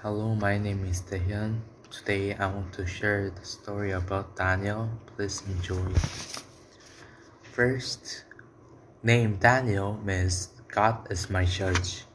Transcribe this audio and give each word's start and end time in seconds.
Hello, 0.00 0.34
my 0.34 0.56
name 0.56 0.88
is 0.88 1.04
Taehyun. 1.04 1.60
Today 1.92 2.32
I 2.32 2.48
want 2.48 2.72
to 2.72 2.86
share 2.88 3.28
the 3.28 3.44
story 3.44 3.92
about 3.92 4.34
Daniel. 4.34 4.88
Please 5.04 5.44
enjoy. 5.44 5.92
First, 7.44 8.24
name 9.02 9.36
Daniel 9.36 10.00
means 10.00 10.56
God 10.72 11.04
is 11.12 11.28
my 11.28 11.44
judge. 11.44 12.08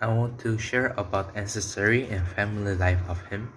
I 0.00 0.06
want 0.06 0.38
to 0.46 0.56
share 0.56 0.94
about 0.94 1.34
ancestry 1.34 2.06
and 2.06 2.22
family 2.22 2.78
life 2.78 3.02
of 3.10 3.18
him. 3.26 3.50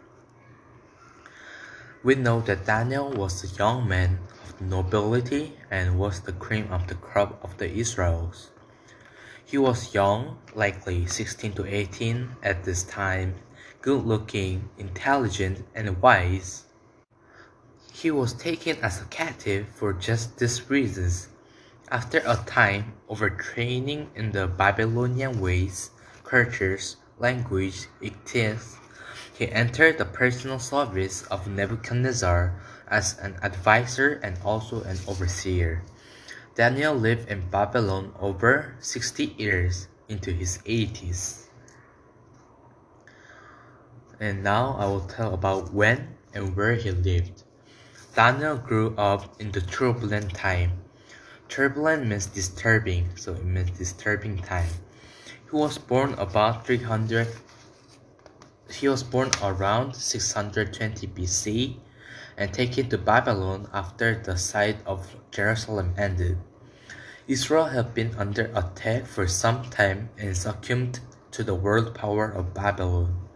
We 2.02 2.16
know 2.16 2.42
that 2.42 2.66
Daniel 2.66 3.14
was 3.14 3.46
a 3.46 3.54
young 3.54 3.88
man 3.88 4.18
of 4.50 4.60
nobility 4.66 5.54
and 5.70 6.00
was 6.00 6.22
the 6.22 6.34
cream 6.34 6.74
of 6.74 6.88
the 6.88 6.98
crop 6.98 7.38
of 7.46 7.62
the 7.62 7.70
Israels. 7.70 8.50
He 9.48 9.58
was 9.58 9.94
young, 9.94 10.40
likely 10.56 11.06
16 11.08 11.54
to 11.54 11.66
18 11.66 12.36
at 12.44 12.66
this 12.66 12.84
time, 12.84 13.36
good 13.82 14.04
looking, 14.04 14.68
intelligent, 14.78 15.66
and 15.74 16.02
wise. 16.02 16.66
He 17.94 18.12
was 18.12 18.34
taken 18.34 18.76
as 18.84 19.02
a 19.02 19.06
captive 19.06 19.70
for 19.70 19.94
just 19.94 20.38
these 20.38 20.70
reasons. 20.70 21.30
After 21.90 22.22
a 22.26 22.44
time 22.46 22.92
overtraining 23.10 24.08
in 24.16 24.34
the 24.34 24.48
Babylonian 24.48 25.40
ways, 25.40 25.92
cultures, 26.26 26.98
language, 27.18 27.88
ethics, 28.04 28.76
he 29.34 29.50
entered 29.50 29.98
the 29.98 30.04
personal 30.04 30.60
service 30.60 31.24
of 31.32 31.48
Nebuchadnezzar 31.48 32.54
as 32.90 33.18
an 33.20 33.38
advisor 33.42 34.20
and 34.22 34.38
also 34.44 34.82
an 34.84 34.98
overseer. 35.08 35.84
Daniel 36.58 36.96
lived 36.96 37.30
in 37.30 37.52
Babylon 37.52 38.16
over 38.20 38.74
60 38.80 39.36
years 39.38 39.88
into 40.10 40.34
his 40.34 40.58
80s. 40.66 41.46
And 44.20 44.42
now 44.42 44.76
I 44.80 44.88
will 44.88 45.06
tell 45.06 45.36
about 45.36 45.72
when 45.72 46.18
and 46.34 46.56
where 46.56 46.74
he 46.74 46.90
lived. 46.90 47.44
Daniel 48.16 48.58
grew 48.58 48.96
up 48.98 49.40
in 49.40 49.52
the 49.52 49.62
turbulent 49.62 50.34
time. 50.34 50.72
Turbulent 51.48 52.08
means 52.08 52.26
disturbing, 52.26 53.16
so 53.16 53.34
it 53.34 53.46
means 53.46 53.78
disturbing 53.78 54.40
time. 54.40 54.74
He 55.30 55.56
was 55.56 55.78
born 55.78 56.16
about 56.16 56.66
300 56.66 57.28
he 58.72 58.88
was 58.88 59.04
born 59.04 59.30
around 59.42 59.96
620 59.96 61.08
BC 61.08 61.78
and 62.38 62.54
taken 62.54 62.88
to 62.90 62.98
Babylon 62.98 63.68
after 63.74 64.16
the 64.16 64.38
siege 64.38 64.78
of 64.86 65.16
Jerusalem 65.32 65.94
ended. 65.98 66.38
Israel 67.28 67.66
had 67.66 67.94
been 67.94 68.16
under 68.16 68.52
attack 68.56 69.06
for 69.06 69.28
some 69.28 69.70
time 69.70 70.10
and 70.18 70.38
succumbed 70.38 71.02
to 71.32 71.44
the 71.44 71.56
world 71.56 71.94
power 71.94 72.32
of 72.32 72.54
Babylon. 72.54 73.28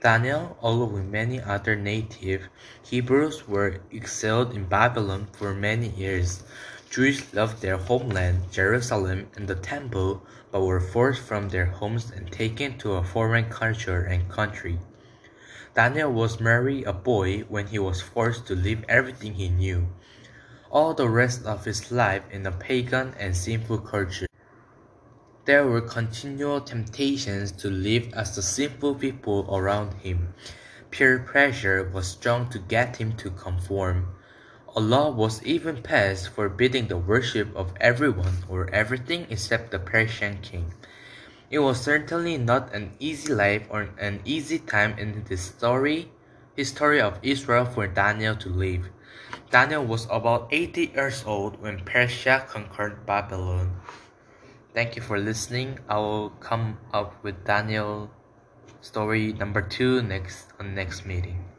Daniel, 0.00 0.56
along 0.62 0.92
with 0.92 1.04
many 1.04 1.40
other 1.40 1.74
native 1.74 2.48
Hebrews, 2.82 3.48
were 3.48 3.80
exiled 3.92 4.54
in 4.54 4.64
Babylon 4.64 5.26
for 5.32 5.52
many 5.52 5.88
years. 5.88 6.44
Jews 6.88 7.34
loved 7.34 7.60
their 7.60 7.76
homeland, 7.76 8.52
Jerusalem, 8.52 9.28
and 9.36 9.48
the 9.48 9.54
temple, 9.54 10.22
but 10.50 10.64
were 10.64 10.80
forced 10.80 11.22
from 11.22 11.48
their 11.48 11.66
homes 11.66 12.10
and 12.10 12.30
taken 12.30 12.78
to 12.78 12.92
a 12.94 13.04
foreign 13.04 13.50
culture 13.50 14.04
and 14.04 14.28
country. 14.30 14.78
Daniel 15.76 16.10
was 16.10 16.40
merely 16.40 16.84
a 16.84 16.92
boy 16.94 17.40
when 17.50 17.66
he 17.66 17.78
was 17.78 18.00
forced 18.00 18.46
to 18.46 18.56
leave 18.56 18.82
everything 18.88 19.34
he 19.34 19.50
knew, 19.50 19.86
all 20.70 20.94
the 20.94 21.06
rest 21.06 21.44
of 21.44 21.66
his 21.66 21.92
life 21.92 22.22
in 22.30 22.46
a 22.46 22.50
pagan 22.50 23.12
and 23.20 23.36
sinful 23.36 23.80
culture. 23.80 24.26
There 25.44 25.66
were 25.66 25.82
continual 25.82 26.62
temptations 26.62 27.52
to 27.60 27.68
live 27.68 28.10
as 28.14 28.34
the 28.34 28.40
sinful 28.40 28.94
people 28.94 29.46
around 29.54 29.92
him. 30.00 30.32
Peer 30.90 31.18
pressure 31.18 31.84
was 31.92 32.06
strong 32.06 32.48
to 32.48 32.58
get 32.58 32.96
him 32.96 33.14
to 33.18 33.28
conform. 33.28 34.14
A 34.74 34.80
law 34.80 35.10
was 35.10 35.42
even 35.42 35.82
passed 35.82 36.30
forbidding 36.30 36.88
the 36.88 36.96
worship 36.96 37.54
of 37.54 37.74
everyone 37.82 38.44
or 38.48 38.70
everything 38.72 39.26
except 39.28 39.72
the 39.72 39.78
Persian 39.78 40.38
king. 40.40 40.72
It 41.48 41.60
was 41.60 41.80
certainly 41.80 42.38
not 42.38 42.74
an 42.74 42.92
easy 42.98 43.32
life 43.32 43.66
or 43.70 43.90
an 43.98 44.20
easy 44.24 44.58
time 44.58 44.98
in 44.98 45.22
the 45.22 45.36
story, 45.36 46.10
history 46.56 47.00
of 47.00 47.18
Israel 47.22 47.64
for 47.64 47.86
Daniel 47.86 48.34
to 48.36 48.48
live. 48.48 48.90
Daniel 49.50 49.84
was 49.84 50.06
about 50.10 50.48
80 50.50 50.92
years 50.94 51.22
old 51.24 51.62
when 51.62 51.84
Persia 51.84 52.44
conquered 52.48 53.06
Babylon. 53.06 53.80
Thank 54.74 54.96
you 54.96 55.02
for 55.02 55.18
listening. 55.18 55.78
I 55.88 55.98
will 55.98 56.30
come 56.40 56.78
up 56.92 57.22
with 57.22 57.44
Daniel 57.44 58.10
story 58.80 59.32
number 59.32 59.62
two 59.62 60.02
next 60.02 60.52
on 60.58 60.74
next 60.74 61.06
meeting. 61.06 61.55